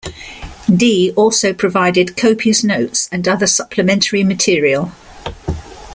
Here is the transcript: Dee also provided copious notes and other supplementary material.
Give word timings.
Dee 0.67 1.11
also 1.15 1.53
provided 1.53 2.17
copious 2.17 2.63
notes 2.63 3.07
and 3.11 3.27
other 3.27 3.45
supplementary 3.45 4.23
material. 4.23 4.91